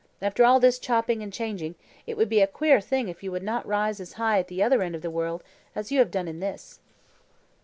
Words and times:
After 0.19 0.43
all 0.43 0.59
this 0.59 0.79
chopping 0.79 1.21
and 1.21 1.31
changing, 1.31 1.75
it 2.07 2.17
would 2.17 2.27
be 2.27 2.41
a 2.41 2.47
queer 2.47 2.81
thing 2.81 3.07
if 3.07 3.21
you 3.21 3.31
would 3.31 3.43
not 3.43 3.67
rise 3.67 3.99
as 3.99 4.13
high 4.13 4.39
at 4.39 4.47
the 4.47 4.63
other 4.63 4.81
end 4.81 4.95
of 4.95 5.03
the 5.03 5.11
world 5.11 5.43
as 5.75 5.91
you 5.91 5.99
have 5.99 6.09
done 6.09 6.27
in 6.27 6.39
this." 6.39 6.79